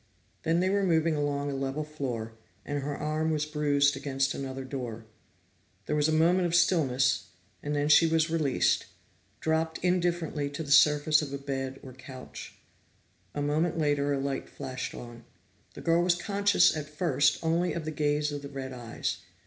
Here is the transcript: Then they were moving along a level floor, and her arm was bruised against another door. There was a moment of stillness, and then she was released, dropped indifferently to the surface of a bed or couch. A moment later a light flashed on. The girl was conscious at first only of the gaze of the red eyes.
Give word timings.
Then 0.41 0.61
they 0.61 0.69
were 0.71 0.81
moving 0.83 1.15
along 1.15 1.51
a 1.51 1.55
level 1.55 1.83
floor, 1.83 2.33
and 2.65 2.81
her 2.81 2.97
arm 2.97 3.29
was 3.29 3.45
bruised 3.45 3.95
against 3.95 4.33
another 4.33 4.63
door. 4.65 5.05
There 5.85 5.95
was 5.95 6.07
a 6.07 6.11
moment 6.11 6.47
of 6.47 6.55
stillness, 6.55 7.27
and 7.61 7.75
then 7.75 7.87
she 7.87 8.07
was 8.07 8.27
released, 8.27 8.87
dropped 9.41 9.77
indifferently 9.83 10.49
to 10.49 10.63
the 10.63 10.71
surface 10.71 11.21
of 11.21 11.31
a 11.31 11.37
bed 11.37 11.79
or 11.83 11.93
couch. 11.93 12.55
A 13.35 13.43
moment 13.43 13.77
later 13.77 14.11
a 14.11 14.19
light 14.19 14.49
flashed 14.49 14.95
on. 14.95 15.23
The 15.75 15.81
girl 15.81 16.01
was 16.01 16.15
conscious 16.15 16.75
at 16.75 16.89
first 16.89 17.37
only 17.43 17.73
of 17.73 17.85
the 17.85 17.91
gaze 17.91 18.31
of 18.31 18.41
the 18.41 18.49
red 18.49 18.73
eyes. 18.73 19.17